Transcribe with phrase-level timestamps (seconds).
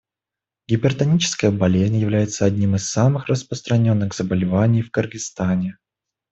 [0.67, 5.77] Гипертоническая болезнь является одним из самых распространенных заболеваний в Кыргызстане.